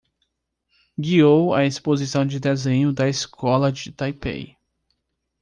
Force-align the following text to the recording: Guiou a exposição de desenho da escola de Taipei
Guiou 0.97 1.53
a 1.53 1.63
exposição 1.63 2.25
de 2.25 2.39
desenho 2.39 2.91
da 2.91 3.07
escola 3.07 3.71
de 3.71 3.91
Taipei 3.91 4.57